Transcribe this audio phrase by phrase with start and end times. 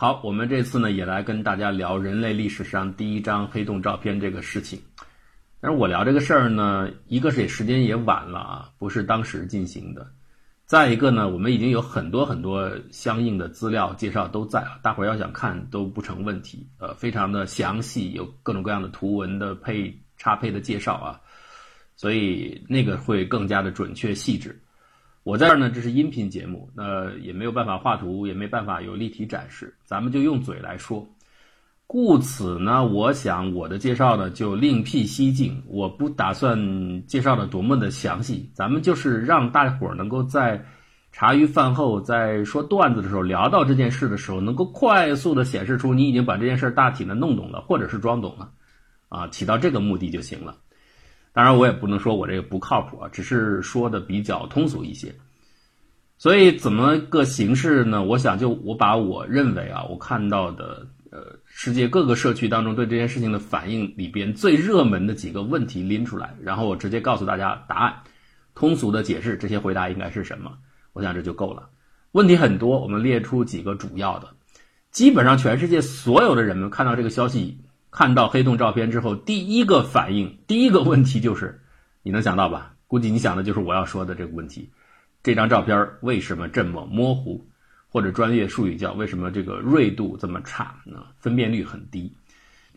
[0.00, 4.80] 好，我们这次呢也来跟大家聊人类历史上第一张黑洞照片这个事情。
[5.60, 10.02] 但是我聊这个事儿呢，一个是时间也晚了啊，不是当时进行的；
[10.66, 16.68] 再一个呢，我们已经有很多很多相应的资料介绍都在了，大伙儿要想看都不成问题。
[16.78, 21.20] 呃，非常的详细，有各种各样的图文的配插配的介绍啊，
[21.96, 24.62] 所以那个会更加的准确细致。
[25.28, 31.06] 我在这儿呢，这是音频节目，那也没有办法画图，也没办法有立体展示，咱们就用嘴来说。
[31.86, 36.58] 故此呢，我想我的介绍呢就另辟蹊径，我不打算
[37.06, 40.64] 介绍的多么的详细，咱们就是让大伙儿能够在
[41.12, 48.50] 茶余饭后在说段子的时候聊到这件事的时候，能够快速的显示出你已经把这件事大体的弄懂了，或者是装懂了，
[49.10, 50.56] 啊，起到这个目的就行了。
[51.38, 55.14] 当然，我也不能说我这个不靠谱啊，只是说的比较通俗一些。
[56.16, 58.02] 所以，怎么个形式呢？
[58.02, 67.94] 我想，就我把我认为啊，我看到的，呃，世界各个社区当中对这件事情的反应里边最热门的几个问题拎出来，然后我直接告诉大家答案，
[68.56, 70.50] 通俗的解释这些回答应该是什么。
[70.92, 71.70] 我想这就够了。
[72.10, 74.26] 问题很多，我们列出几个主要的。
[74.90, 77.60] 基本上，全世界所有的人们看到这个消息。
[77.98, 81.60] 看到黑洞照片之后，第一个反应、第一个问题就是，
[82.04, 82.76] 你能想到吧？
[82.86, 84.70] 估计你想的就是我要说的这个问题：
[85.20, 87.44] 这张照片为什么这么模糊？
[87.88, 91.06] 或者专业术语叫为什么这个锐度这么差呢？
[91.18, 92.14] 分辨率很低。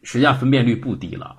[0.02, 1.38] 实际上分辨率不低了。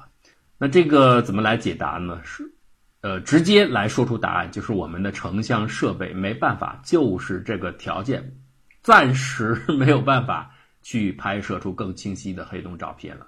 [0.58, 2.20] 那这个怎么来解答呢？
[2.22, 2.54] 是，
[3.00, 8.36] 呃，直接来说出答案，就是我们的成像设备没办法，就是这个条件，
[8.80, 10.52] 暂时 没有办法
[10.82, 13.26] 去拍摄出更清晰的黑洞照片了。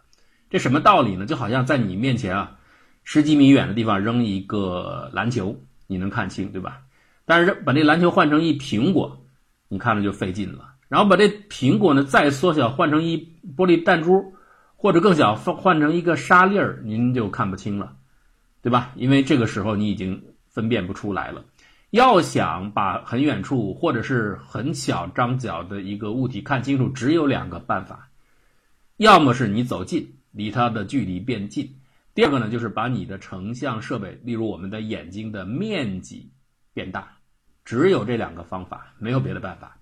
[0.54, 1.26] 这什么道理呢？
[1.26, 2.56] 就好像在你面前啊，
[3.02, 6.82] 十几米远的地方扔一个篮球，你能看清，对吧？
[7.24, 9.26] 但是把这篮球换成一苹果，
[9.68, 10.74] 你看着就费劲了。
[10.86, 13.16] 然后把这苹果呢再缩小，换成一
[13.56, 14.32] 玻璃弹珠，
[14.76, 17.96] 或者更小，换换成一个沙粒儿，您就看不清了，
[18.62, 18.92] 对吧？
[18.94, 21.44] 因为这个时候你已经分辨不出来了。
[21.90, 28.08] 要想把很远处或者是很小张角的一个物体看清楚，只有两个办法，
[28.98, 30.14] 要么是你走近。
[30.34, 31.74] 离它的距离变近。
[32.14, 36.30] 第二个呢，就是把你的成像设备，例如我们的眼睛的面积
[36.72, 37.08] 变大。
[37.64, 39.78] 只有这两个方法，没有别的办法。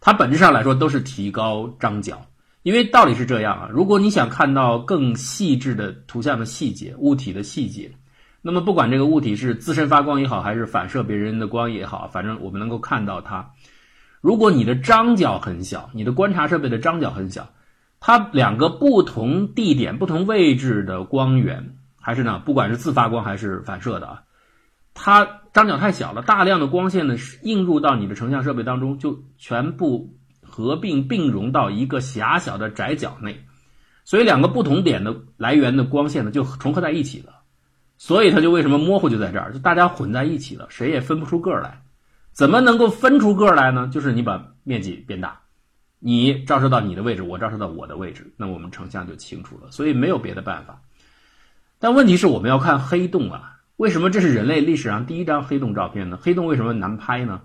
[0.00, 2.24] 它本质上来说都是提高张角，
[2.62, 3.68] 因为道理是这样啊。
[3.72, 7.90] 如果你想看到更细致的图像的细节、物体的细节，
[8.42, 13.50] 那么不管这个物体是自身发光也好，还是反射别人的光也好，反正我们能够看到它。
[14.20, 17.52] 如果你的张角很小，你的观察设备的张角很小。
[18.06, 24.22] 它两个不同地点、不同位置的光源，还是呢，不管是自发光还是反射的啊，
[24.94, 33.44] 它张角太小了，大量的光线呢映入到你的成像设备当中，就全部合并并融到一个狭小的窄角内，
[34.04, 37.40] 所以两个不同点的来源的光线呢就重合在一起了，
[37.98, 41.82] 所以它就为什么模糊就在这儿，就大家混在一起了，谁也分不出个来。
[42.30, 43.90] 怎么能够分出个来呢？
[43.92, 45.40] 就是你把面积变大。
[45.98, 49.70] 你照射到你的位置，我照射到我的位置，那我们成像就清楚了。
[49.70, 50.82] 所以没有别的办法。
[51.78, 56.18] 但问题是我们要看黑洞啊，为什么这是人类历史上第一张黑洞照片呢？
[56.20, 57.42] 黑洞为什么难拍呢？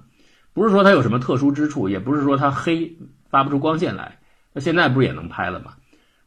[0.54, 2.98] 不是说它有什么特殊之处，也不是说它黑
[3.30, 4.20] 发不出光线来。
[4.54, 5.76] 那现在不是也能拍了吗？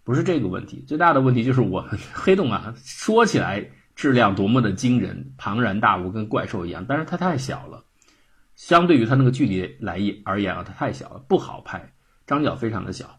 [0.02, 7.84] 不是这个问题，最大的问题就是我们 黑洞啊，说起来质量多么的惊人，庞然大物，跟怪兽一样，但是它太小了，
[8.54, 11.90] 相对于它那个距离来而言啊，它太小了，不好拍。
[12.26, 13.18] 张角非常的小，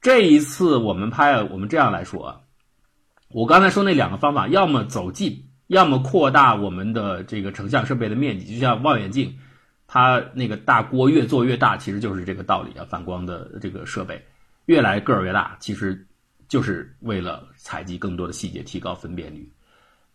[0.00, 2.40] 这一次我们拍，我们这样来说啊，
[3.30, 9.36] 我刚才说那两个方法，要么走近，要么扩大我们的这个成像设备的面积，就像望远镜，
[9.86, 12.86] 它那个大锅越做越大，其实就是这个道理啊。
[12.88, 14.24] 反光的这个设备
[14.66, 16.06] 越来个儿越大，其实
[16.46, 19.52] 就是为了采集更多的细节，提高分辨率。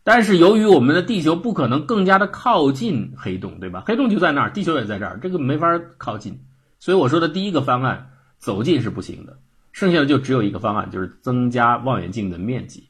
[0.04, 3.84] 但是由于我们的地球不可能更加的靠近黑洞，对吧？
[3.86, 6.40] 黑洞就在那儿，地球也在这儿，这个没法靠近。
[6.80, 9.40] 所以我说的第一个方案走近是不行的，
[9.72, 12.90] 剩下的就只有一个方案，就是增加望远镜的面积。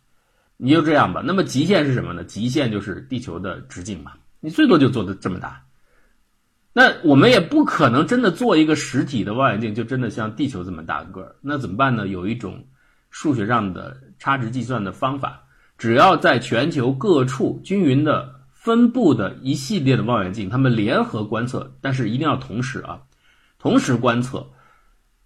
[0.57, 1.21] 你就这样吧。
[1.23, 2.23] 那么极限是什么呢？
[2.23, 5.63] 极限就是地球的直径嘛，你最多就做的这么大。
[6.73, 11.35] 那我们也不可能真的做一个实体的望远镜，就真的像地球这么大个儿。
[11.41, 12.07] 那怎么办呢？
[12.07, 12.67] 有一种
[13.09, 15.43] 数学上的差值计算的方法，
[15.77, 23.01] 只要在全球各处均匀的分布的一系列的望远镜，它们联合观测，但是一定要同时啊。
[23.59, 24.51] 同时观测，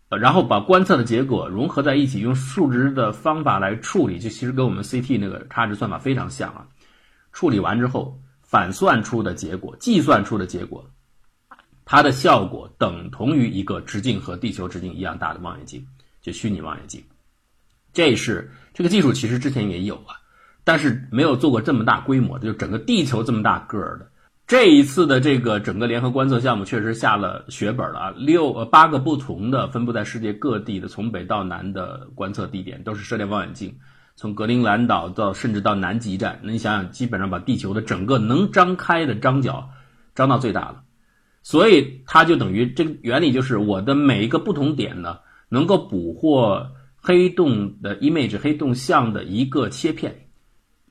[0.10, 6.68] 呃，然后把观测的结果融合在一起，用数值的方法来处理，就其实跟我们 CT 那个差值算法非常像啊。
[7.32, 10.90] 处理完之后，反算出的结果，计算出的结果，
[11.86, 15.86] 它的效果等同于一个直径和地球直径一样大的望远镜。
[16.22, 17.04] 就虚拟望远镜。
[17.94, 20.22] 这是这个技术其实之前也有啊，
[20.64, 24.11] 但是没有做过这么大规模的，就整个地球这么大个儿的。
[24.52, 33.74] 这一次的这个整个联合观测项目确实下了血本了啊，六呃八个不同的分布在世界各地的从北到南的观测地点都是射电望远镜，
[34.18, 39.70] 从格陵兰岛到甚至到南极站，那你想想，基本上把地球的整个能张开的张角
[40.16, 40.84] 张到最大了，
[41.44, 50.21] 所以它就等于这个原理就是我的每一个不同点呢，能够捕获黑洞的 image 黑洞像的一个切片。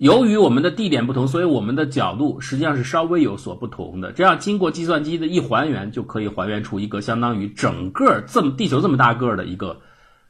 [0.01, 4.13] 由于我们的地点不同，所以我们的角度实际上是稍微有所不同的。
[4.13, 9.83] 这样经过计算机的一还原，就可以还原出一个相当于整个这么地球这么大个的一个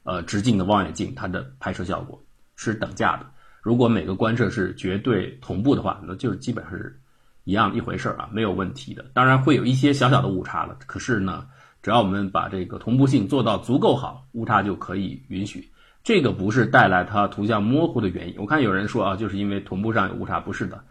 [0.02, 2.20] 呃直径的望远镜，它的拍摄效果
[2.56, 3.26] 是等价的。
[3.62, 7.00] 如果每个观测是绝对同步的话，那就是基本上是
[7.44, 9.04] 一样一回事啊，没有问题的。
[9.14, 11.46] 当然会有一些小小的误差了，可是呢，
[11.80, 15.70] 只要我们把这个同步性做到足够好，误差就可以允许。
[16.02, 18.34] 这个不是带来它图像模糊的原因。
[18.38, 20.82] 我看有人说啊，就是因为同步上有误差，不是的。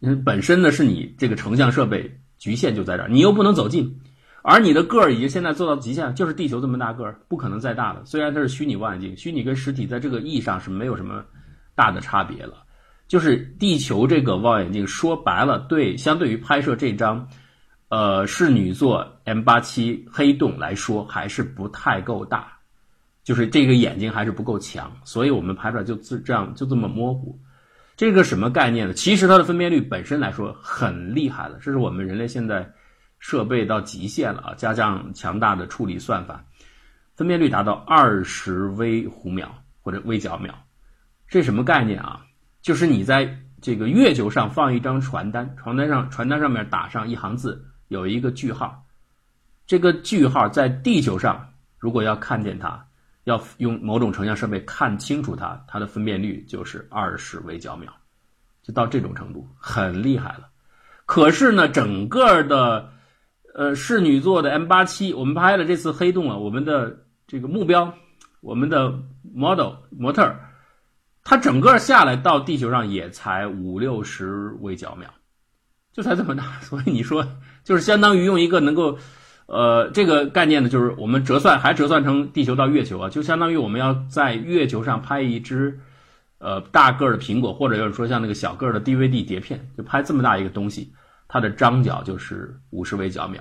[0.00, 4.00] 嗯，本身呢是你这个成像设备局限就在这儿，你又不能走近，
[4.42, 8.02] 而你的个儿已经现在做到极限，就是地球这么大个儿，不可能再大了。
[8.04, 11.24] 虽然它是虚拟望远镜，虚拟跟实体在这个意义上是没有什么
[11.74, 12.62] 大的差别了。
[13.08, 17.28] 就是地球这个望远镜说白了，对相对于拍摄这张
[17.88, 22.55] 呃室女座 M 八七黑洞来说，还是不太够大。
[23.26, 27.36] 就是这个眼睛还是不够强，所以我们拍出来就这这样就这么模糊。
[27.96, 28.94] 这个什么概念呢？
[28.94, 32.72] 其实它的分辨率本身来说很厉害了，这是我们人类现在
[33.18, 34.54] 设备到极限了啊！
[34.56, 36.44] 加上强大的处理算法，
[37.16, 39.52] 分辨率达到二十微弧秒
[39.82, 40.54] 或者微角秒。
[41.26, 42.24] 这什么概念啊？
[42.62, 48.86] 就是你在这个月球上放一张传单，传单上传单上面打上一行字，有一个句号，
[49.66, 52.86] 这个句号在地球上如果要看见它。
[53.26, 57.92] 要用某种成像设备看清楚它，它的分辨率就是二十微角秒，
[58.62, 60.48] 就到这种程度，很厉害了。
[61.06, 62.88] 可是呢，整个的
[63.52, 67.92] 呃室女座的 M 八七，我们拍了这次黑洞啊，我们的这个目标，
[68.40, 68.92] 我们的
[69.34, 70.36] model 模特，
[71.24, 75.10] 它整个下来到地球上也才五六十微角秒，
[75.92, 76.60] 就才这么大。
[76.60, 77.26] 所以你说，
[77.64, 78.96] 就是相当于用一个能够。
[79.46, 85.78] 呃，这个概念呢，就是我们折算，还折算成地球到月球啊，就相当于我们要在月球上拍一只，
[86.38, 90.92] 呃，大个儿的苹果，或者要说像那个小个儿的 DVD 碟片，就拍这么大一个东西，
[91.28, 93.40] 它的张角就是五十微角秒，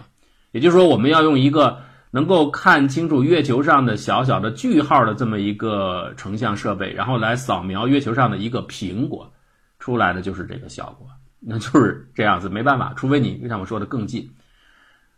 [0.52, 1.81] 也就是说，我们要用一个
[2.12, 9.34] 能够看清楚月球上的小小的句号的这么一个成像设备，然后来扫描月球上的一个苹果，
[9.80, 11.08] 出来的就是这个效果，
[11.40, 14.30] 那就是这样子，没办法，除非你像我说的更近。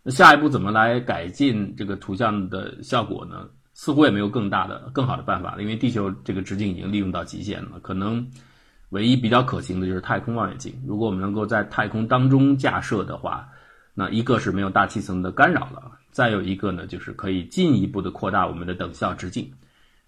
[0.07, 3.45] 那下一步怎么来改进这个图像的效果呢？
[3.73, 7.77] 似乎也没有更大的、更好的办法了，因为地球这个直径已经利用到极限了。
[7.81, 8.25] 可能
[8.91, 10.73] 唯一比较可行的就是太空望远镜。
[10.87, 13.49] 如果我们能够在太空当中架设的话，
[13.93, 19.51] 那一个是没有大气层的干扰了，再有一个呢，就是可以进一步的扩大我们的等效直径。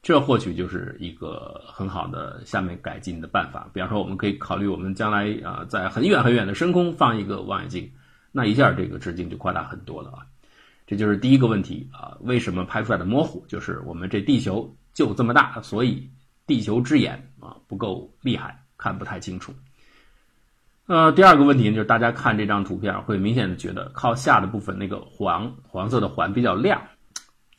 [0.01, 3.69] 这或许就是一个很好的下面改进的办法。
[3.73, 7.91] 比方说，我们可以考虑我们将来啊，在很远很远的深空放一个望远镜。
[8.31, 10.25] 那一下这个直径就扩大很多了啊，
[10.85, 13.45] 这就是第一个问题啊，为什么拍出来的模糊？
[13.47, 16.09] 就是我们这地球就这么大，所以
[16.45, 19.53] 地球之眼啊不够厉害，看不太清楚。
[20.85, 26.81] 呃，第二个问题，就是大家看这张图片会明显的觉得靠下的部分那个黄黄色的环比较亮，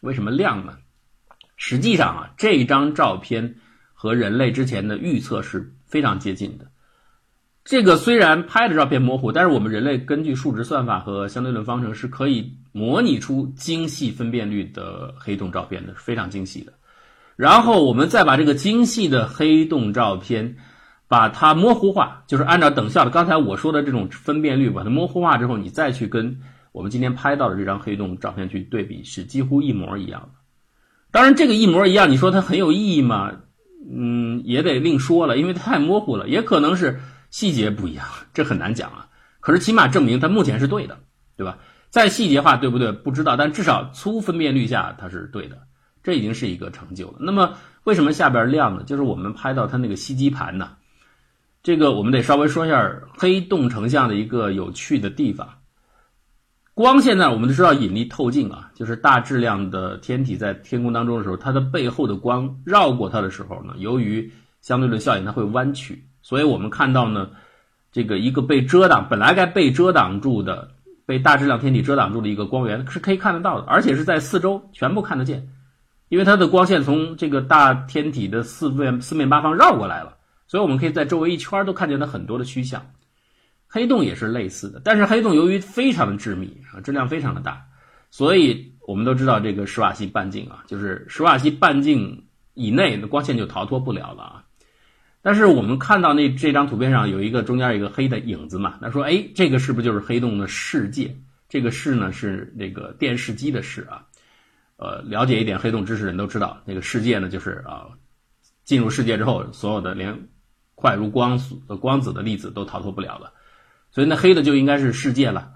[0.00, 0.78] 为什么亮呢？
[1.56, 3.56] 实际上啊，这张照片
[3.92, 6.69] 和人类之前的预测是非常接近的。
[7.62, 16.72] 这个虽然拍的照片模糊，但是我们人类根据数值算法和相对论方程是可以模拟出精细分辨率的黑洞照片的，非常精细的。
[17.36, 20.56] 然后我们再把这个精细的黑洞照片，
[21.06, 26.40] 把它模糊化，就是按照等效的刚才我说的这种分辨率把它模糊化之后，你再去跟
[26.72, 30.28] 我们今天拍到的这张黑洞照片去对比，是几乎一模一样的。
[31.12, 33.30] 当然，这个一模一样，你说它很有意义吗？
[33.92, 36.98] 嗯，也得另说了，因为太模糊了，也可能是。
[37.30, 39.06] 细节不一样，这很难讲啊。
[39.40, 40.98] 可是起码证明它目前是对的，
[41.36, 41.58] 对吧？
[41.88, 42.92] 在细节化对不对？
[42.92, 45.58] 不知道，但至少粗分辨率下它是对的，
[46.02, 47.16] 这已经是一个成就了。
[47.20, 48.84] 那么为什么下边亮呢？
[48.84, 50.76] 就是我们拍到它那个吸积盘呢，
[51.62, 55.48] 这个我们得稍微说一下黑洞成像的一个有趣的地方。
[56.74, 66.06] 光现在我们都知道引力透镜啊，就是大质量的天体在天空当中的时候，它的背后的光绕过它的时候呢，由于相对论效应，它会弯曲。
[66.30, 67.28] 所以我们看到呢，
[67.90, 70.70] 这个一个被遮挡，本来该被遮挡住的，
[71.04, 75.48] 被大质量天体遮挡住的一个光源是可以看得到的，而且是在四周全部看得见。
[76.08, 82.80] 因为它的光线从这个大天体的四面四面八方绕过来了，所以我们可以在周围一圈都看见它很多的虚像。
[83.66, 87.60] 黑洞也是类似的，但是黑洞由于非常的致密啊，质量非常的大，
[88.12, 94.39] 所以我们都知道这个史瓦西半径啊，就是史瓦西半径以内的光线就逃脱不了了啊。
[95.22, 101.14] 但是我们看到那这张图片上有一个中间有一个黑的影子嘛，他说，哎，这个是不是就是黑洞的世界？
[101.48, 104.06] 这个视呢是那个电视机的视啊。
[104.76, 107.86] 呃，了解一点黑洞知识人都知道，那个世界呢就是啊，
[108.64, 110.16] 进入世界之后，所有的连
[110.74, 113.30] 快如光速的光子的粒子都逃脱不了了。
[113.90, 115.52] 所以那黑的就应该是世界了，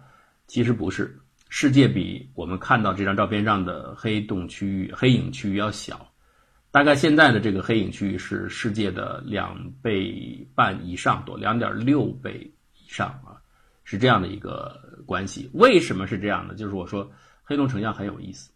[0.46, 1.18] 其实不是，
[1.48, 6.06] 世界比我们看到这张照片上的黑洞区域、黑影区域要小，
[6.74, 13.38] 大概现在的这个黑影区域是世界的两倍半以上多，两点六倍以上啊，
[13.84, 14.76] 是这样的一个
[15.06, 15.48] 关系。
[15.52, 16.56] 为什么是这样的？
[16.56, 17.08] 就是我说
[17.44, 18.50] 黑洞成像很有意思，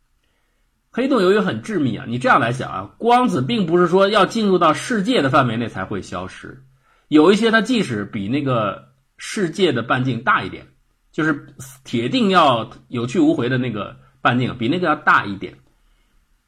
[0.91, 6.65] 黑洞由于很致密啊，你这样来想啊，光子并不是说要进入到世界的范围内才会消失，
[7.07, 8.89] 有一些它即使比那个。
[9.21, 10.65] 世界的半径大一点，
[11.11, 11.49] 就是
[11.83, 15.59] 铁定要有去无回的那个半径，比那个要大一点。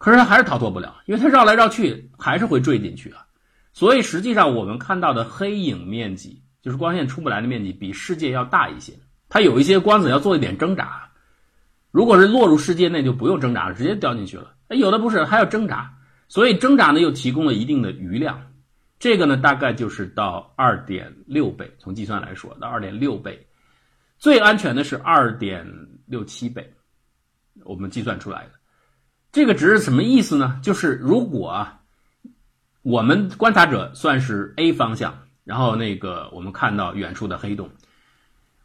[0.01, 3.27] 可是它还是逃脱不了，因为它绕来绕去还是会坠进去啊。
[3.75, 8.95] 所以实际上我们看到的黑影面积，就是光线出不来的面积，比世界要大一些。
[9.29, 11.07] 它有一些光子要做一点挣扎，
[11.91, 14.55] 如果是落入世界内就不用挣扎了，直接掉进去了。
[14.71, 15.93] 有的不是还要挣扎，
[16.29, 18.41] 所以挣扎呢又提供了一定的余量。
[18.99, 23.47] 这个呢，大概就是到二点六倍，从计算来说，到二点六倍，
[24.19, 25.67] 最安全的是二点
[26.07, 26.73] 六七倍，
[27.65, 28.60] 我们计算出来的。
[29.33, 30.59] 这个值是什么意思呢？
[30.63, 31.81] 就是如果啊，
[32.83, 37.71] 我们观察者算是 A 方向，然后那个我们看到远处的黑洞，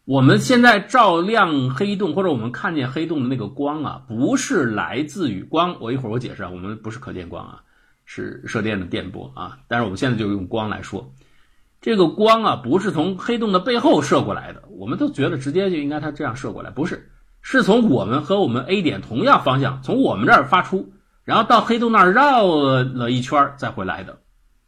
[0.05, 5.77] 我们现在照亮黑洞或者我们看见黑洞的那个光啊，不是来自于光。
[5.79, 7.62] 我一会儿我解释啊，我们不是可见光啊。
[8.07, 11.12] 是射电的电波啊，但是我们现在就用光来说，
[11.81, 17.10] 这个光啊不是从黑洞的背后射过来的，我们都觉得直接就应该它这样射过来，不是，
[17.47, 20.91] 是从我们和我们 A 点同样方向，从我们这儿发出，
[21.23, 24.17] 然后到黑洞那儿绕了一圈再回来的，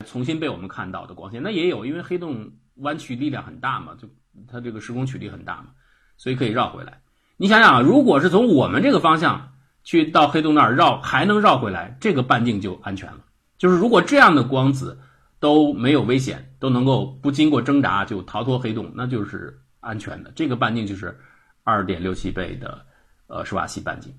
[0.05, 4.07] 重新被我们看到的光线，那也有，因为黑洞弯曲力量很大嘛，就
[4.48, 5.69] 它这个时空曲力很大嘛，
[6.17, 7.01] 所以可以绕回来。
[7.38, 9.53] 你想想，如果是从我们这个方向
[9.84, 13.17] 去到黑洞那儿绕，还能绕回来，这个半径就安全了。
[13.57, 15.00] 就是如果这样的光子
[15.39, 20.31] 都没有危险，都能够不经过挣扎就逃脱黑洞，那就是安全的。
[20.36, 21.19] 这个半径就是
[21.68, 22.86] 二点六七倍的
[23.28, 24.14] 呃施瓦西半径，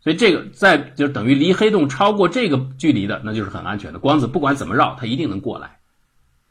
[0.00, 3.98] 所以这个在就等于离黑洞超过这个距离的，那就是很安全的。
[3.98, 5.80] 光子不管怎么绕，它一定能过来。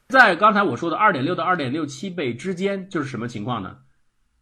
[0.09, 3.77] 在刚才我说的二点六到二点六七倍之间，就是什么情况呢？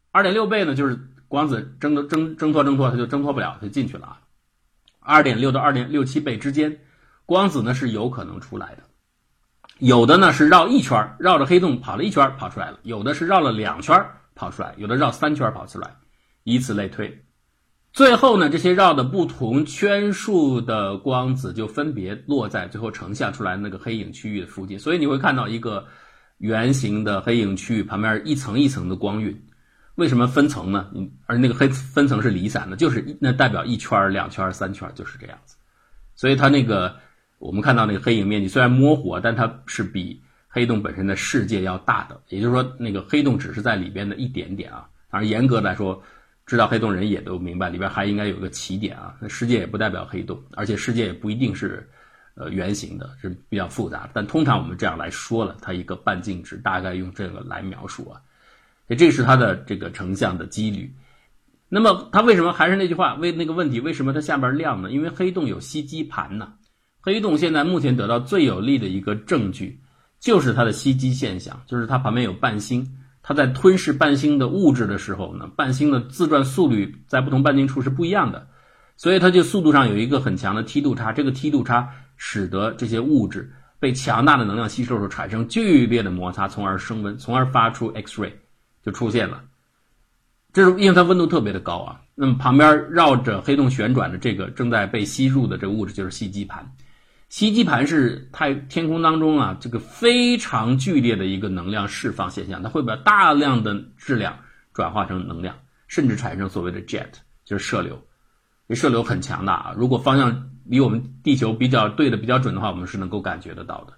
[0.10, 4.20] 二点六倍呢，就是光子挣挣挣脱挣脱，它就挣脱不了，它就进去了啊。
[5.00, 6.80] 二点六到二点六七倍之间。
[7.26, 8.84] 光子呢是有可能出来的，
[9.78, 13.96] 有的呢是绕一圈，绕着黑洞跑了一圈跑出来了；有的是绕了两圈
[14.36, 15.96] 跑出来，有的绕三圈跑出来，
[16.44, 17.26] 以此类推。
[17.92, 25.86] 最后呢，这些绕的不同圈数的光子就分别落在最后成像出来那个黑影区域的附近，所以你会看到一个
[26.40, 29.44] 圆形的黑影区域旁边一层一层的光晕。
[29.96, 30.90] 为什么分层呢？
[31.26, 35.56] 而那个黑分层是离散的，就是那代表一圈、两圈、三圈就是这样子，
[36.16, 36.96] 所以它那个。
[37.40, 42.22] 我们看到那个黑影面积虽然模糊，但它是比黑洞本身的世界要大的。
[42.30, 44.88] 也就是说，那个黑洞只是在里边的一点点啊。
[45.10, 46.02] 当然，严格来说，
[46.46, 49.16] 知道黑洞人也都明白，里边还应该有个起点啊。
[49.20, 51.90] 那世界也不代表黑洞，而且世界也不一定是
[52.36, 54.08] 呃圆形的，是比较复杂。
[54.14, 58.22] 但通常我们这样来说了，它一个半径值大概用这个来描述啊。
[58.88, 60.94] 所以这是它的这个成像的几率。
[61.70, 63.16] 那么它为什么还是那句话？
[63.16, 64.92] 为那个问题，为什么它下边亮呢？
[64.92, 66.54] 因为黑洞有吸积盘呢。
[67.02, 69.80] 黑洞现在目前得到最有力的一个证据，
[70.24, 78.48] 就是它的吸积现象，就是它旁边有半星，它在吞噬半星的物质的时候呢，半星的自转速率在不同半径处是不一样的，
[78.96, 83.52] 所以它就速度上有一个很强的梯度差，这个梯度差使得这些物质
[83.82, 88.32] 被强大的能量吸收时候产生剧烈的摩擦，从而升温，从而发出 X ray
[88.82, 89.44] 就出现了。
[90.54, 96.72] 这是因为它温度特别的高啊，那么旁边绕着黑洞旋转的这个正在被吸入的这个物质就是吸积盘。
[97.34, 104.38] 吸积盘是太天空当中啊，这个非常剧烈的一个能量释放现象，它会把大量的质量
[104.72, 105.56] 转化成能量，
[105.88, 107.10] 甚至产生所谓的 jet，
[107.44, 108.00] 就是射流。
[108.70, 113.94] 这射流很强大啊，如果方向离我们地球比较对的比较准的话，我们是能够感觉得到的。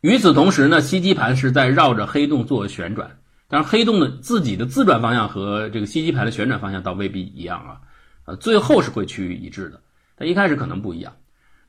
[0.00, 3.18] 与此同时呢，吸积盘是在绕着黑洞做旋转，
[3.48, 7.80] 但是黑洞的自己的自转方向和这个吸积盘的旋转方向倒未必一样啊，
[8.24, 9.82] 呃，最后是会趋于一致的，
[10.16, 11.12] 但一开始可能不一样。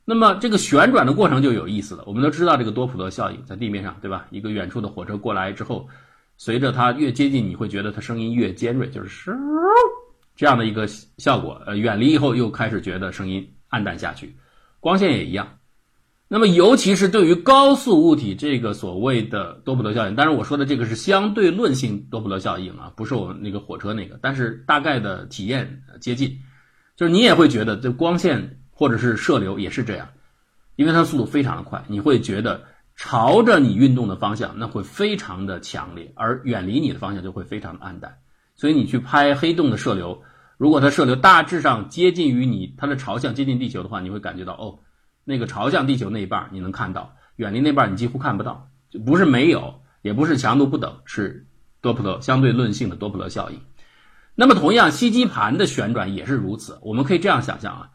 [0.03, 2.03] 那么这个旋转的过程就有意思了。
[2.07, 4.25] 我们都知道这个多普勒效应在地面上，对吧？
[4.31, 5.87] 一个远处的火车过来之后，
[6.37, 9.31] 随着它越接近，你会觉得它声音越尖锐，就是
[10.35, 11.61] 这样的一个效果。
[11.65, 14.35] 呃，远离以后又开始觉得声音暗淡下去。
[14.79, 15.47] 光线也一样。
[16.27, 26.39] 那么，尤其是对于高速物体，这个所谓的多普勒效应，当然我说的这个是相对论性多普勒效应啊，不是我们那个火车那个，但是大概的体验接近，
[26.95, 30.09] 就是你也会觉得这光线或者是射流也是这样，
[30.75, 32.63] 因为它速度非常的快，你会觉得
[32.95, 38.17] 朝着你运动的方向那会非常的强烈，而远离你的方向就会非常的暗淡。
[38.55, 40.23] 所以你去拍黑洞的射流，
[40.57, 44.79] 如果它射流大致上接近于你它的朝向接近地球的话，你会感觉到哦。
[45.25, 51.45] 那个朝向地球那一半你能看到，远离那半你几乎看不到，就不是没有，也不是强度不等，是
[51.81, 53.61] 多普勒相对论性的多普勒效应。
[54.33, 56.79] 那么同样，吸积盘的旋转也是如此。
[56.81, 57.89] 我们可以这样想象啊，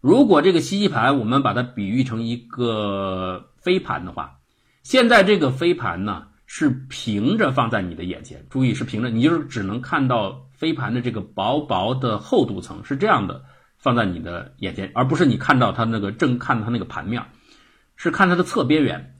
[0.00, 4.38] 如果这个吸积盘我们把它比喻成一个飞盘的话，
[4.82, 13.44] 现在这个飞盘呢是平着放在你的眼前，注意是平着，你就是只能看到飞盘的这个薄薄的厚度层是这样的。
[13.82, 17.24] 放在你的眼前，而不是你看到它那个正看它那个盘面，
[17.96, 19.16] 是看它的侧边缘。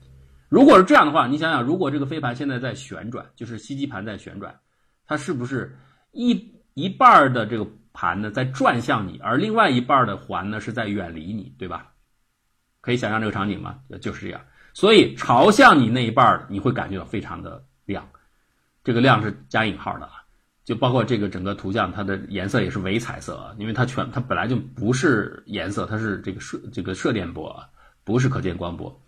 [0.49, 4.59] 如果是这样的话，你想想，如果这个飞盘现在在旋转，就是吸积盘在旋转，
[5.07, 5.75] 它是不是
[6.11, 11.91] 一一半的这个盘呢在转向你，而另外一半的环呢是在远离你，对吧？
[12.81, 13.79] 可以想象这个场景吗？
[14.01, 14.41] 就是这样。
[14.73, 18.07] 所以朝向你那一半，你会感觉到非常的亮，
[18.83, 20.13] 这个亮是加引号的啊。
[20.63, 27.63] 就包括这个整个图像，它的颜色也是伪彩色啊，因为它全它本来就不是颜色，它是这个射这个射电波，
[28.03, 29.01] 不是可见光波，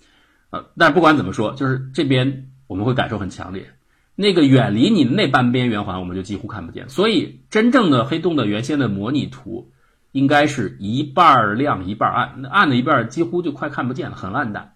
[0.49, 3.71] 呃，但不管怎么说，就是这边我们会感受很强烈，
[4.15, 6.89] 那个远离你的那半边圆环，我们就几乎看不见。
[6.89, 9.72] 所以真正的黑洞的原先的模拟图，
[10.12, 14.74] 应该是一半亮一半暗，暗的一半几乎就快看不见了，很暗淡。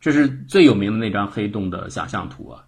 [0.00, 2.64] 这是最有名的那张黑洞的想象图啊。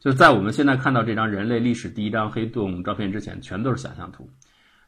[0.00, 4.28] 就是在我们现在看到这张人类历史第一张黑洞照片之前，全都是想象图。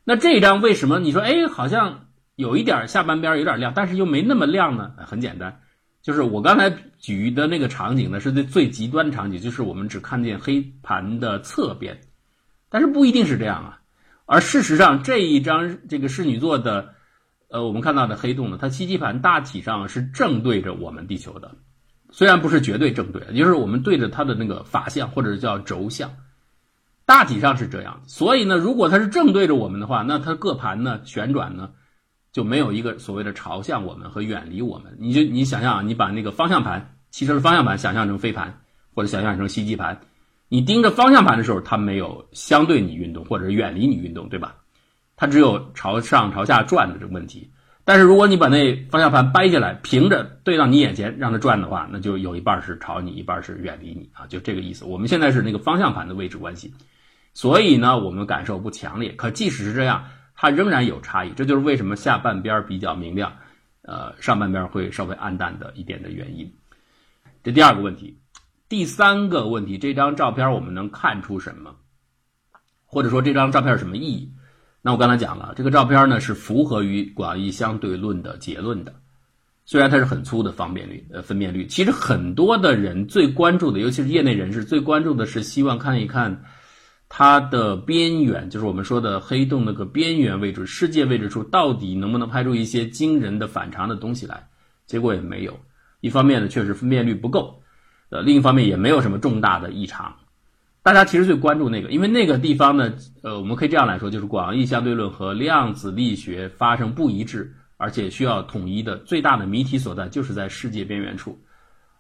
[0.05, 4.92] 那这张为什么你说哎，好像有一点下半边有点亮，但是又没那么亮呢？
[5.07, 5.61] 很简单，
[6.07, 11.99] 就是我刚才举的那个场景呢，是最最极端场景，就是我们只看见黑盘的侧边，
[12.69, 13.81] 但是不一定是这样啊。
[14.25, 16.95] 而事实上，这一张这个室女座的，
[17.49, 21.57] 呃，我们看到的黑洞呢，它吸积盘大体上是正对着我们地球的。
[22.12, 26.12] 虽然不是绝对正对，就是我们对着它的那个法相或者叫轴向，
[27.05, 28.03] 大体上是这样。
[28.07, 31.71] 所以呢，如果它是正对着我们的话，那它各盘呢旋转呢
[32.37, 34.94] 就没有一个所谓的朝向我们和远离我们。
[34.99, 38.61] 你就你想象啊，你把那个方向盘，汽车的方向盘想象成飞盘，
[38.94, 39.99] 或者想象成吸积盘，
[40.51, 44.55] 你盯着方向盘的时候，它没有相对你运动或者远离你运动，对吧？
[45.16, 47.51] 它只有朝上朝下转的这个问题。
[47.87, 54.85] 但是如果你把那方向盘掰下来，平着对到你眼前，让它转的话，那就有一半是朝你，一半是远离你啊，就这个意思。
[54.85, 56.75] 我们现在是那个方向盘的位置关系，
[57.33, 59.12] 所以呢，我们感受不强烈。
[59.12, 60.05] 可即使是这样，
[60.37, 61.33] 它仍然有差异。
[61.35, 63.37] 这就是为什么下半边比较明亮，
[63.83, 66.53] 呃，上半边会稍微暗淡的一点的原因。
[67.42, 68.18] 这第二个问题，
[68.68, 71.77] 第三个问题，这张照片我们能看出什么？
[72.85, 74.33] 或者说这张照片有什么意义？
[74.83, 78.94] 那我刚才讲了，这个照片呢是符合于广义相对论的结论的，
[79.64, 86.44] 虽然它是很粗的方辨率呃分辨率，其实很多的人最关注的，尤其是业内人士最关注的是希望看一看
[87.09, 94.49] 它的边缘，就是我们说的黑洞那个边缘位置，世界位置处到底能不能拍出一些惊人的反常的东西来？
[94.87, 95.59] 结果也没有。
[96.01, 97.62] 一方面呢，确实分辨率不够，
[98.11, 100.16] 呃，另一方面也没有什么重大的异常。
[100.83, 102.92] 大家其实最关注那个，因为那个地方呢，
[103.23, 111.38] 呃，我们可以这样来说，就是广义相对论和量子力学发生不一致，而且需要统一的最大的谜题所在，就是在世界边缘处，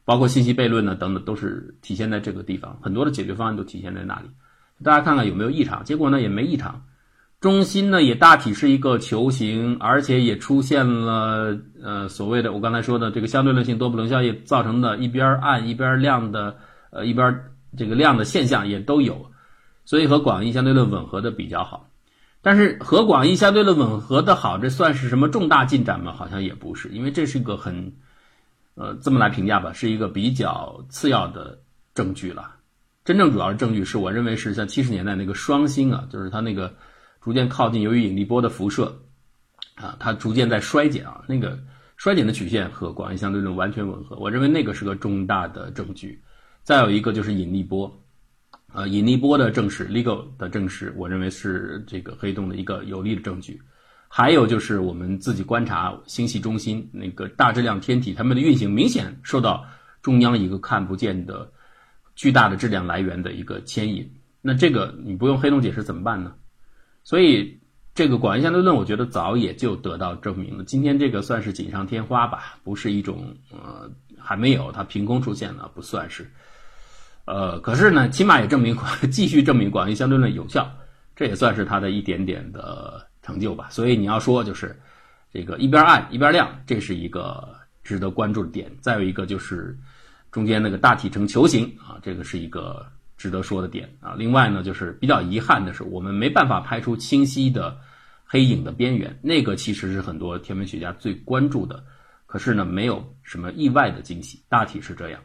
[0.04, 4.28] 包括信息悖论呢等等，都是体现在这个地方，很多的解决方案都体现在那里。
[4.82, 5.84] 大家看看有没有异常？
[5.84, 6.84] 结果呢也没异常，
[7.40, 16.56] 中心呢也大体是一个球形，而且也出现了呃所谓的我刚才说的这个相对论性多普勒效应造成的一边暗一边亮的
[16.90, 17.40] 呃一边。
[17.76, 19.32] 这个亮的现象也都有，
[19.84, 21.90] 所以和广义相对论吻合的比较好。
[22.40, 26.14] 但是和广义相对论吻合的好，这算是什么重大进展吗？
[26.16, 27.92] 好像也不是，因为这是一个很，
[28.76, 31.58] 呃，这么来评价吧，是一个比较次要的
[31.94, 32.55] 证据了。
[33.06, 36.74] 真正主要的证据是我认为是像七十年代那个双星啊，就是它那个
[37.20, 39.00] 逐渐靠近，由于引力波的辐射
[39.76, 41.56] 啊，它逐渐在衰减啊，那个
[41.96, 44.16] 衰减的曲线和广义相对论完全吻合。
[44.16, 46.20] 我认为那个是个重大的证据。
[46.64, 47.88] 再有一个就是引力波，
[48.74, 53.62] 呃，引力波的证实，LIGO 的证实，我认为是这个黑洞的一个有力的证据。
[54.08, 59.64] 还有就是我们自己观察星系中心那个大质量天体，它们的运行明显受到
[60.02, 61.48] 中央一个看不见的
[62.16, 64.12] 巨大的质量来源的一个牵引。
[64.40, 66.34] 那这个你不用黑洞解释怎么办呢？
[67.04, 67.60] 所以
[67.94, 70.64] 这个广义相对论，我觉得早也就得到证明了。
[70.64, 76.30] 今天这个算是锦上添花吧，不是一种呃还没有它凭空出现的，不算是。
[77.26, 78.76] 呃，可是呢，起码也证明
[79.10, 80.70] 继续证明广义相对论有效，
[81.14, 83.68] 这也算是它的一点点的成就吧。
[83.70, 84.80] 所以你要说就是
[85.32, 88.70] 这个一边暗一边亮，这是一个值得关注的点。
[88.80, 89.76] 再有一个就是
[90.36, 92.84] 中间那个大体成球形啊，这个是一个
[93.16, 94.14] 值得说的点啊。
[94.18, 97.74] 另外呢，就是比较遗憾的是，我们没办法拍出清晰的
[98.22, 101.82] 黑影的边缘，那个其实是很多天文学家最关注的。
[102.26, 105.18] 可是呢，没有什么意外的惊喜，大体是这样。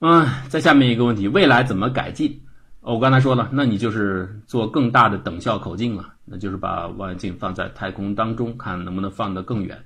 [0.00, 2.36] 嗯，再下面一个问题，未来怎么改进？
[2.80, 9.80] 我刚才说了，那你就是做更大的等效口径了，那就是把望远镜放在太空当中，看能不能放得更远，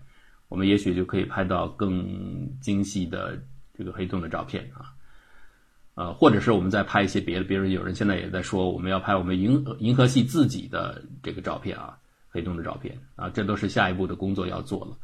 [0.49, 3.39] 我们也许就可以拍到更精细的
[3.77, 4.93] 这个黑洞的照片啊。
[5.95, 11.99] 呃，或者是我们再拍一些别的，比如有人现在也在说，我们要拍我们银银河系自己的这个照片啊，
[12.31, 14.97] 黑洞的照片啊，这都是下一步的工作要做了。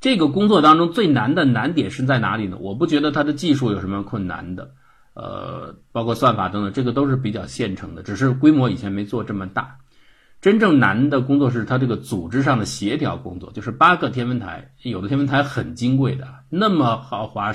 [0.00, 2.56] 这个工作当中最难的难点是在哪里呢？
[2.60, 4.70] 我不觉得它的技术有什么困难的，
[5.14, 9.78] 呃，包括算法等等，这个都是比较现成的，只是规模以前没做这么大。
[10.40, 17.52] 真正难的工作是它这个组织上的协调工作，就是八个天文台，有的天文台很金贵的，那么豪华、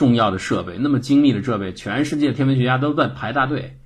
[0.00, 3.78] 重要的设备，那么精密的设备，全世界天文学家都在排大队，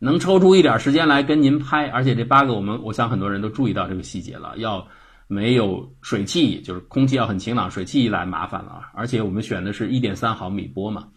[0.00, 4.88] 能抽出一点时间来跟您拍，而且这八个我们，我想很多人都注意到这个细节了，要。
[5.28, 8.82] 没有水汽，就是空气要很晴朗，水汽一来麻烦了。
[8.92, 11.08] 而且我们选的是一点三毫米波嘛，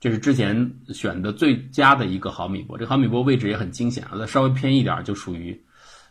[0.00, 2.76] 这是之前选的最佳的一个毫米波。
[2.76, 5.56] 这毫米波位置也很惊险啊，它稍微偏一点就属于，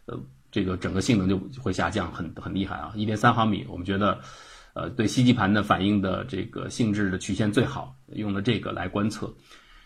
[0.06, 0.18] 呃，
[0.52, 2.94] 这个整个性能就会下降，很很厉害啊。
[2.96, 4.18] 一点三毫米，我们觉得，
[4.82, 9.34] 呃，对吸积盘的反应的这个性质的曲线最好，用的这个来观测，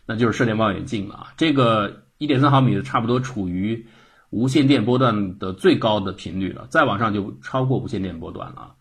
[0.06, 1.34] 那就是射电望远镜了啊。
[1.38, 3.86] 这个一点三毫米的差不多处于。
[4.36, 8.74] 无线电波段的最高的频率了，再往上就超过无线电波段了。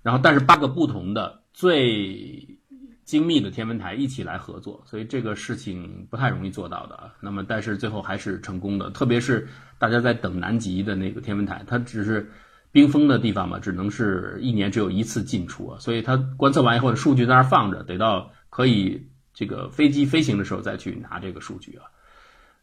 [0.00, 2.58] 然后，但是八个不同的最
[3.04, 7.12] 精密的天文台一起来合作，所以这个事情不太容易做到的。
[7.20, 8.88] 那么，但是最后还是成功的。
[8.88, 9.46] 特别是
[9.78, 12.30] 大家在等南极的那个天文台，它只是
[12.72, 15.78] 冰封的地方嘛，只能是一年只有一次进出啊。
[15.80, 21.84] 所以它观测完以后，数据在那儿放着，得到可以这个飞机飞行的时候再去拿这个数据啊。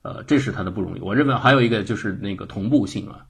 [0.04, 1.02] 呃，这是它的不容易。
[1.02, 3.26] 我认为还有一个就是那个同步性啊，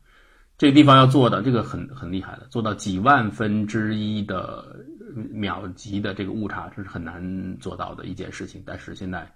[0.57, 4.85] 这个地方要做的这个很很厉害的，做到几万分之一的
[5.31, 8.61] 秒级的这个误差，这是很难做到的一件事情。
[8.63, 9.33] 但是现在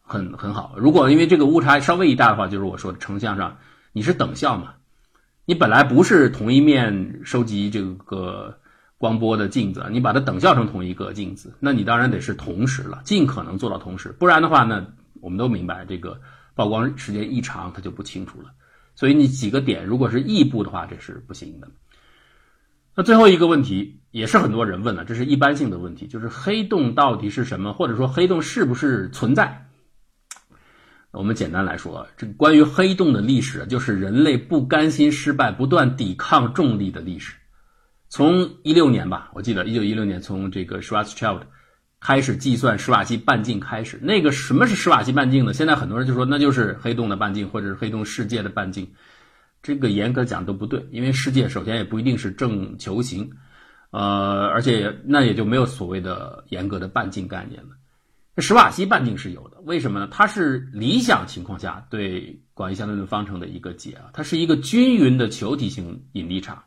[0.00, 0.76] 很很好。
[0.76, 3.58] 如果因为这个误差稍微一大的话，就是我说的成像上
[3.92, 4.74] 你是等效嘛，
[5.46, 8.58] 你本来不是同一面收集这个
[8.98, 14.86] 光波的镜子，你把它等效成同一个镜子，那你当然得是同时了，尽可能做到同时，不然的话呢，
[15.20, 16.20] 我们都明白这个。
[16.56, 18.46] 曝光时间一长，它就不清楚了。
[18.94, 21.68] 所以你几个点如果是异步的话，这是不行的。
[22.94, 29.65] 那最后一个问题也是很多人问了，这是一般性的问题，就是黑洞到底是什么，或者说黑洞是不是存在？
[31.16, 37.34] 我们简单来说，这个关于黑洞的历史，就是人类不甘心失败、不断抵抗重力的历史。
[38.08, 41.42] 从一六年吧，我记得一九一六年，从这个 Schwarzschild。
[41.98, 45.54] 开始计算史瓦西半径开始，那个什么是史瓦西半径呢？
[45.54, 48.86] 现在很多人就说那就是黑洞的半径，或者是黑洞世界的半径。
[49.62, 53.28] 这个严格讲都不对，因为世界首先也不一定是正球形，
[53.90, 57.70] 呃，而且那也就没有所谓的严格的半径概念了。
[58.36, 60.08] 这史瓦西半径是有的，为什么呢？
[60.12, 66.62] 它是理想情况下对广义相对论方程的一个解啊，它是一个均匀的球体型引力场，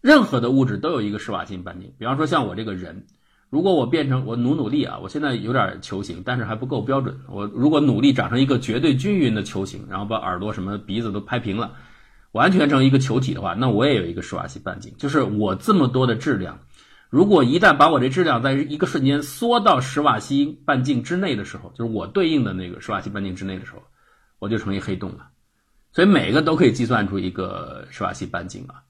[0.00, 1.92] 任何的物质都有一个史瓦西半径。
[1.98, 3.06] 比方说像我这个人。
[3.48, 7.16] 如果我变成我努努力啊，我现在有点球形，但是还不够标准。
[7.28, 11.72] 我如果努力长成一个绝对均匀的球形，然后把耳朵什么鼻子都拍平了，
[12.32, 14.92] 完全成一个球体的话，那我也有一个史瓦西半径。
[14.98, 16.58] 就是我这么多的质量，
[17.08, 23.82] 如果一旦把我这质量在一个瞬间缩到史瓦西半径之内的时候，就是我对应的那个史瓦西半径之内的时候，
[24.38, 25.28] 我就成一黑洞了。
[25.92, 28.82] 所以每个都可以计算出一个史瓦西半径啊。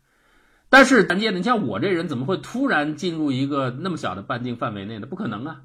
[0.68, 5.06] 但是，咱姐，你像我这人怎么会突然进入一个那么小的半径范围内呢？
[5.06, 5.60] 不可能啊，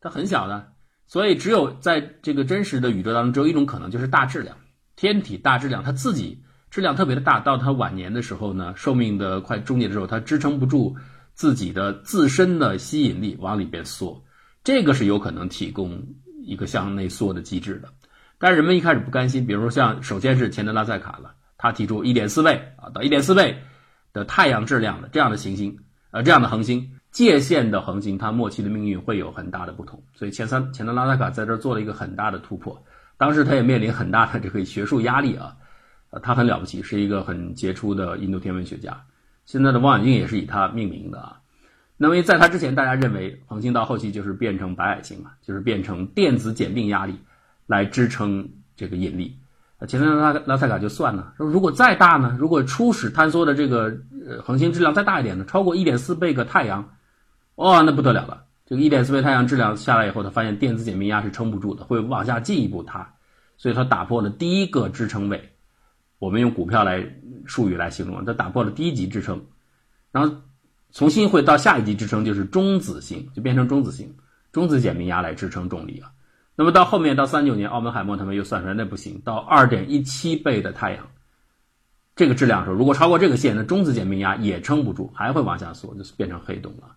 [0.00, 0.72] 它很小的。
[1.06, 4.56] 所以，只有在这个真实的宇宙当中，只有一种可能，就是大质量
[4.96, 10.96] 天体大质量，它自己质量特别的大，到它晚年的时候呢，寿命的快终结的时候，它支撑不住
[11.36, 14.20] 自己的自身的吸引力往里边缩，
[14.64, 16.02] 这个是有可能提供
[16.42, 17.88] 一个向内缩的机制的。
[18.36, 23.56] 但是人们一开始不甘心，比如说像首先是钱德拉塞卡了，他提出一点四倍啊，到一点四倍。
[24.12, 25.76] 的太阳质量的这样的行星，
[26.10, 30.02] 呃，这样的恒星，界限的恒星，它末期的命运会有很大的不同。
[30.14, 32.82] 所以钱三钱德拉塞卡在这做了一个很大的突破，
[33.18, 35.54] 当时他也面临很大的这个学术压力啊，
[36.08, 38.98] 呃，他很了不起，是一个很杰出的印度天文学家。
[39.46, 41.40] 现在的望远镜也是以它命名的啊。
[41.96, 47.14] 那么在它之前，大家认为恒星到后期就是变成白矮星嘛，就是变成电子简并压力
[47.66, 49.38] 来支撑这个引力。
[49.86, 52.34] 钱德拉拉塞卡就算了，说如果再大呢？
[52.38, 55.44] 如果初始坍缩的这个呃恒星质量再大一点呢？
[55.46, 56.90] 超过一点四倍个太阳，
[57.56, 58.44] 哇，那不得了了！
[58.64, 63.14] 这个一点四倍太阳质量下来以后，他发现电子简并压是撑不住的，会往下进一步塌，
[63.58, 65.52] 所以他打破了第一个支撑位。
[66.18, 67.06] 我们用股票来
[67.46, 69.44] 术语来形容，它打破了第一级支撑，
[70.12, 70.36] 然后
[70.90, 74.14] 从新会到下一级支撑就是中子星，就变成中子星，
[74.52, 76.10] 中子简并压来支撑重力啊。
[76.54, 81.06] 那么到后面到三九年，奥本海默他们又算出来那不行，到二点一七倍的太阳，
[82.14, 86.96] 这个质量的时候，如果超过这个线，那中子简并压也撑不住，还会往下缩，就是变成黑洞了。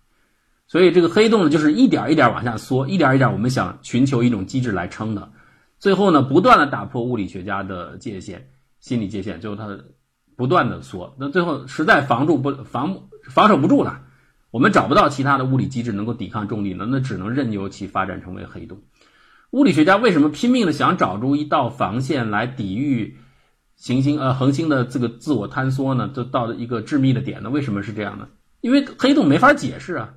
[0.66, 5.30] 所以这个黑洞呢，就是一点一点往下缩，一点一点我们想寻求一种机制来撑的，
[5.78, 8.48] 最后呢，不断的打破物理学家的界限。
[8.78, 9.78] 心理界限，最后它
[10.40, 12.96] 不断的缩，那最后实在防住不防
[13.28, 14.00] 防守不住了，
[14.50, 18.78] 我们找不到其他的物理机制能够抵抗重力了，那只能任由其发展成为黑洞。
[19.50, 23.18] 物理学家为什么拼命的想找出一道防线来抵御
[23.76, 26.08] 行星呃恒星的这个自我坍缩呢？
[26.08, 27.50] 就到了一个致密的点呢？
[27.50, 28.28] 为什么是这样呢？
[28.62, 30.14] 因为黑洞没法解释啊，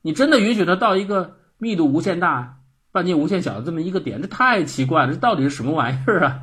[0.00, 2.58] 你真的允许它到一个密度无限大、
[2.92, 6.42] 半径无限小的这么一个点，这太奇怪了，这到底是什么玩意儿啊？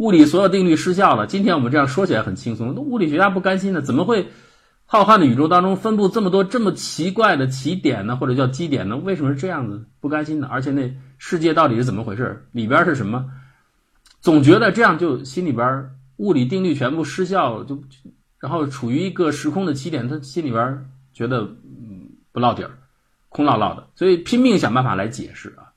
[0.00, 1.26] 物理所有定律失效了。
[1.26, 4.28] 今天我们这样说起来很轻松，那物理学家不甘心的，怎么会
[4.86, 8.16] 浩瀚的宇宙当中分布这么多这么奇怪的奇点呢？
[8.16, 8.96] 或者叫基点呢？
[8.96, 9.84] 为什么是这样子？
[10.00, 12.46] 不甘心的，而且那世界到底是怎么回事？
[12.52, 13.30] 里边是什么？
[14.22, 17.82] 总觉得这样就心里边物理定律全部失效，就
[18.38, 22.70] 然后处于一个时空的起点，他心里边觉得嗯不落底儿，
[23.28, 25.76] 空落落的，所以拼命想办法来解释啊。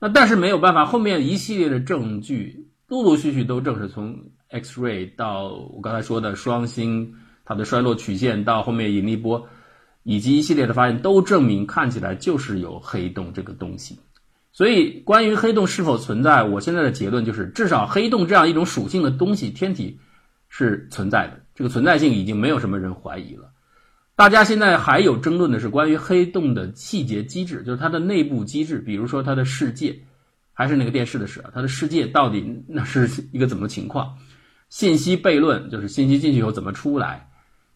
[0.00, 2.61] 那但是没有办法，后面一系列的证据。
[2.92, 4.14] 陆陆续续都证实，从
[4.50, 9.48] X-ray 到我刚才说的双星它的衰落曲线，到后面引力波，
[10.02, 13.98] 以及一系列的发现，都证明看起来就是有黑洞这个东西。
[14.52, 19.98] 所以，关于黑洞是否存在，我现在的结论就是，至少黑洞这样一种属性的东西，天体
[20.50, 21.40] 是存在的。
[21.54, 23.50] 这个存在性已经没有什么人怀疑了。
[24.16, 29.98] 大家现在还有争论的是关于黑洞的细节机制，就是它的内部机制，比如说它的世界。
[30.54, 34.16] 还是那个电视的事，它的世界到底那是一个怎么情况？
[34.68, 37.30] 信息悖论就是信息进去以后怎么出来？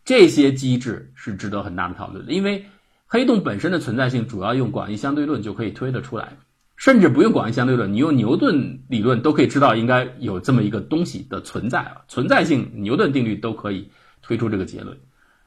[0.05, 2.33] 这些机制是值得很大的讨论的。
[2.33, 2.65] 因为
[3.07, 6.37] 黑洞本身的存在性主要用广义相对论就可以推得出来，
[6.77, 13.91] 甚至不用广义相对论，你用牛顿理论都可以知道应该有这么一个东西的存在啊，存在性牛顿定律都可以
[14.23, 14.97] 推出这个结论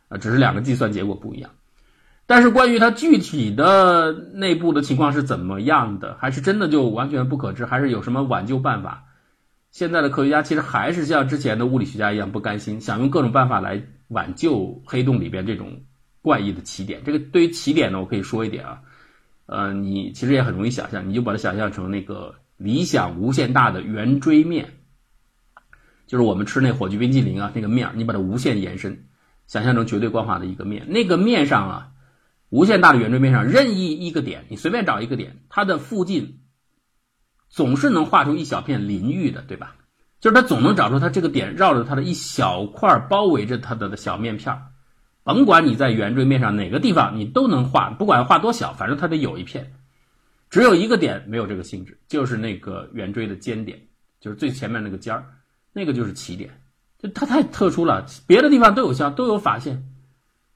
[0.08, 1.50] 啊，只是两个计算结果不一样。
[2.30, 9.06] 但是关于它具体的内部的情况是怎么样的，还是真的就完全不可知，还是有什么挽救办法？
[9.72, 15.82] 现在的科学家其实还是像之前的物理学家一样不甘心，想用各种办法来挽救黑洞里边这种
[16.22, 17.02] 怪异的起点。
[17.04, 18.82] 这个对于起点呢，我可以说一点啊，
[19.48, 24.70] 呃，你其实也很容易想象，你就把它想象成那个理想无限大的圆锥面，
[26.06, 29.06] 就是我们吃那火炬冰激凌啊那个面，你把它无限延伸，
[29.48, 31.92] 想象成绝对光滑的一个面，那个面上啊。
[32.50, 36.40] 无限大的圆锥面上任意一个点，你随便找一个点，它的附近
[37.50, 39.76] 总是能画出一小片淋浴的，对吧？
[40.20, 44.62] 就是它总能找出它这个点绕着它的一小块包围着它的小面片
[45.24, 49.74] 甭管你在圆锥面上哪个地方，你都能画，不管画多小，反正它得有一片。
[50.50, 53.80] 只有一个点没有这个性质，就是那个圆锥的尖点，
[54.20, 55.26] 就是最前面那个尖儿，
[55.72, 56.50] 那个就是起点。
[56.98, 59.84] 就它太特殊了，别的地方都有像都有法线。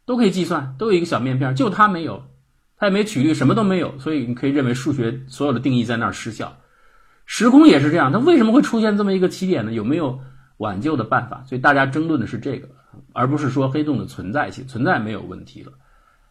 [0.06, 2.24] 都可以计算，都有一个小面片，就它没有，
[2.78, 6.58] 它也没曲率，什么都没有，所以你可以认为数学所有的定义在那儿失效。
[7.26, 9.72] 时空也是这样，它为什么会出现这么一个起点呢？
[9.72, 10.20] 有没有
[10.58, 11.44] 挽救的办法？
[11.48, 12.68] 所以大家争论的是这个，
[13.14, 15.72] 而不是说黑洞的存在性，存在没有问题了。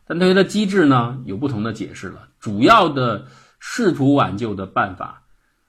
[0.06, 2.28] 但对于它机制呢，有不同的解释了。
[2.38, 3.26] 主要的
[3.58, 5.22] 试图挽救的办法，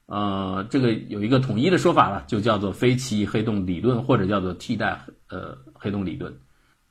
[0.08, 6.36] 呃，这个有一个统一的说法了，就叫做非奇异黑洞理论，或者叫做替代呃黑洞理论。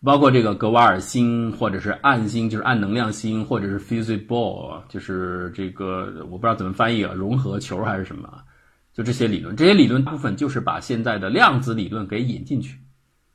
[0.05, 8.29] 包括这个格瓦尔星，或者是暗星，就是暗能量星，或者是 fuzzy ball，就是这个我不知道怎么翻译啊，融合球还是什么？
[8.93, 12.77] 就这些理论，这些理论部分就是把现在的量子理论给引进去，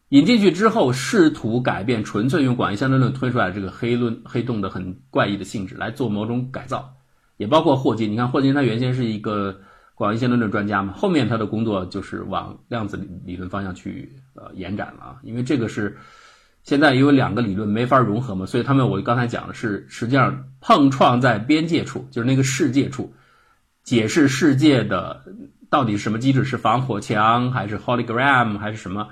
[0.10, 6.94] 引进去之后，试图改变纯粹用广义相对论推出来这个黑论黑洞的很怪异的性质来做某种改造，
[7.38, 8.12] 也包括霍金。
[8.12, 9.58] 你看霍金他原先是一个
[9.96, 15.98] 广义相对论专家嘛，后面他的工作就是往量子理论方向去呃延展了啊，因为这个是。
[16.68, 23.14] 现在有两个理论没法融合嘛，所以他们我刚才讲的是实际上碰撞在边界处，就是那个世界处，
[23.86, 25.24] 解释世界的
[25.70, 29.08] 到底什么机制是防火墙还是 hologram 还是什么？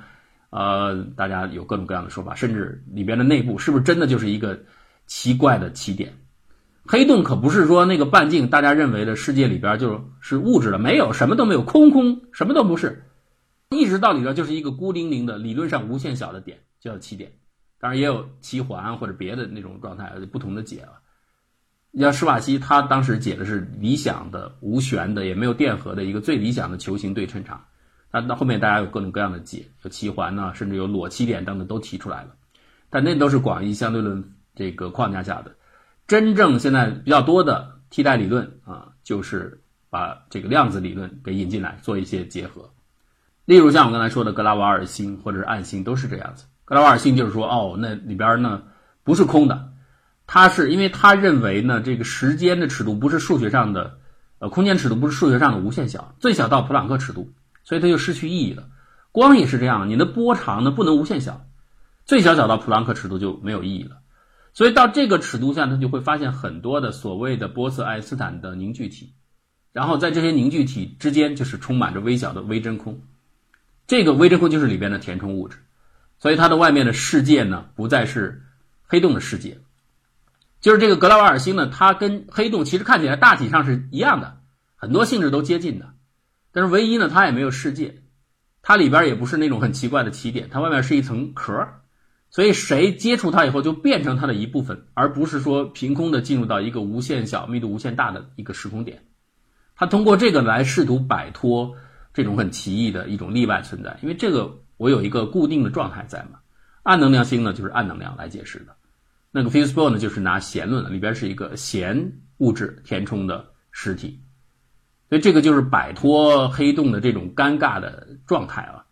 [0.49, 4.59] 呃，大家有各种各样的说法，甚至里边的内部是不是真的就是一个
[5.07, 6.11] 奇怪的起点？
[6.85, 13.05] 黑洞可不是说那个半径大家认为的世界里边就是物质的，没有什么都没有，空空什么都不是，
[13.69, 17.31] 一直到里边就是一个孤零零的理论上无限小的点，叫起点。
[17.79, 20.99] 当然也有奇环或者别的那种状态，不同的解了。
[21.99, 27.65] 像施瓦西，他当时解的是理想的无旋的，也没有电荷的一个最理想的球形对称场。
[28.11, 32.35] 那到后面大家有各种各样的解，有奇环呢，甚至有裸起点等等都提出来了。
[32.89, 35.55] 但那都是广义相对论这个框架下的。
[36.07, 42.69] 真正现在比较多的替代理论啊，就是把这个量子理论给引进来做一些结合。
[43.45, 46.45] 例如像我刚才说的格拉瓦尔星或者是暗星，都是这样子。
[46.65, 48.63] 格拉瓦尔辛就是说，哦，那里边呢
[49.03, 49.71] 不是空的，
[50.27, 53.99] 他是因为他认为呢，这个时间的尺度不是数学上的，
[54.39, 57.31] 呃，空间尺度不是数学上的无限小，最小到普朗克尺度，
[57.63, 58.67] 所以它就失去意义了。
[59.11, 61.45] 光也是这样，你的波长呢不能无限小，
[62.03, 63.97] 最小小到普朗克尺度就没有意义了。
[64.53, 69.13] 所以到这个尺度下，他就会发现很多的所谓的波色爱因斯坦的凝聚体，
[69.71, 73.01] 然后在这些凝聚体之间就是充满着微小的微真空，
[73.85, 75.57] 这个微真空就是里边的填充物质。
[76.17, 78.41] 所以它的外面的世界呢，不再是
[78.87, 79.59] 黑洞的世界，
[80.61, 84.37] 就是这个格拉瓦尔星呢，它跟黑洞其实看起来大体上是一样的，
[84.75, 85.93] 很多性质都接近的，
[86.51, 88.01] 但是唯一呢，它也没有世界，
[88.61, 91.67] 它里边也不是那种很奇怪的起点，它外面是一层壳，
[92.31, 99.03] 所以谁接触它以后就变成它的一部分，而不是说凭空的进入到一个无限小、密度无限大的一个时空点，
[99.75, 101.75] 它通过这个来试图摆脱
[102.13, 104.61] 这种很奇异的一种例外存在，因为这个。
[104.77, 106.39] 我有一个固定的状态在嘛？
[106.83, 108.75] 暗能量星呢，就是暗能量来解释的。
[109.31, 114.21] 那个 Fields-Bohr 呢，就是拿弦论，里边是一个弦物质填充的实体。
[115.09, 118.85] 所以这个就是摆脱黑洞的这种尴尬的状态啊。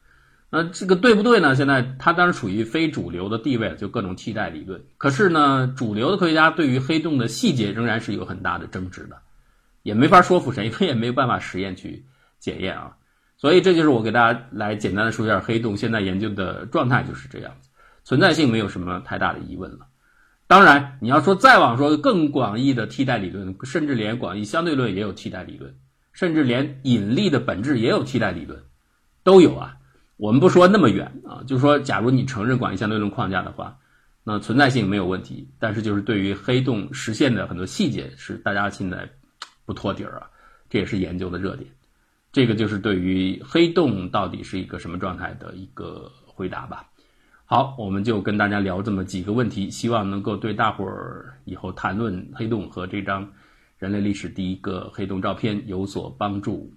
[0.50, 1.56] 那这个对不对呢？
[1.56, 4.84] 现在它当然处于非主流的地位，就各种替代理论。
[4.98, 9.18] 可是呢，主流的科学家对于黑洞的细节仍然是有很大的争执的，
[9.82, 12.06] 也没法说服谁，因为也没有办法实验去
[12.40, 12.96] 检验啊。
[13.44, 17.70] 所以这就是我给大家来简单的说一下黑洞现在研究的状态就是这样子，
[18.06, 19.80] 存在性没有什么太大的疑问了。
[20.48, 25.76] 当然，你要说再往说更广义的替代理论，甚至连广义相对论也有替代理论，
[26.14, 28.64] 甚至连引力的本质也有替代理论，
[29.26, 29.76] 都有啊。
[30.16, 33.78] 我们不说那么远啊，就说，假如你承认广义相对论框架的话，
[34.24, 35.50] 那存在性没有问题。
[35.60, 39.10] 但是就是对于黑洞实现的很多细节是大家现在
[39.66, 40.30] 不托底儿啊，
[40.70, 41.70] 这也是研究的热点。
[42.34, 46.90] 这个就是对于黑洞到底是一个什么状态的一个回答吧。
[47.46, 53.32] 好，我们就跟大家聊这么几个问题，希望能够对大伙儿以后谈论黑洞和这张
[53.78, 56.74] 人类历史第一个黑洞照片有所帮助。